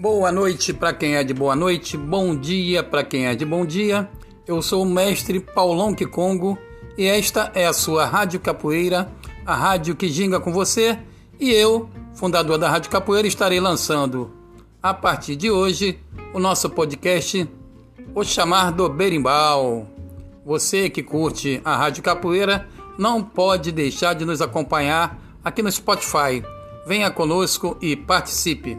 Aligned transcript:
Boa 0.00 0.32
noite 0.32 0.72
para 0.72 0.94
quem 0.94 1.16
é 1.16 1.22
de 1.22 1.34
boa 1.34 1.54
noite, 1.54 1.94
bom 1.94 2.34
dia 2.34 2.82
para 2.82 3.04
quem 3.04 3.26
é 3.26 3.34
de 3.34 3.44
bom 3.44 3.66
dia. 3.66 4.08
Eu 4.46 4.62
sou 4.62 4.82
o 4.82 4.88
mestre 4.88 5.40
Paulão 5.40 5.94
Kikongo 5.94 6.56
e 6.96 7.04
esta 7.04 7.52
é 7.54 7.66
a 7.66 7.74
sua 7.74 8.06
Rádio 8.06 8.40
Capoeira, 8.40 9.12
a 9.44 9.54
rádio 9.54 9.94
que 9.94 10.08
ginga 10.08 10.40
com 10.40 10.54
você. 10.54 10.98
E 11.38 11.50
eu, 11.50 11.90
fundador 12.14 12.56
da 12.56 12.70
Rádio 12.70 12.90
Capoeira, 12.90 13.28
estarei 13.28 13.60
lançando 13.60 14.30
a 14.82 14.94
partir 14.94 15.36
de 15.36 15.50
hoje 15.50 16.00
o 16.32 16.38
nosso 16.40 16.70
podcast 16.70 17.46
O 18.14 18.24
Chamar 18.24 18.72
do 18.72 18.88
Berimbau. 18.88 19.86
Você 20.46 20.88
que 20.88 21.02
curte 21.02 21.60
a 21.62 21.76
Rádio 21.76 22.02
Capoeira 22.02 22.66
não 22.98 23.22
pode 23.22 23.70
deixar 23.70 24.14
de 24.14 24.24
nos 24.24 24.40
acompanhar 24.40 25.20
aqui 25.44 25.60
no 25.60 25.70
Spotify. 25.70 26.42
Venha 26.86 27.10
conosco 27.10 27.76
e 27.82 27.94
participe. 27.94 28.78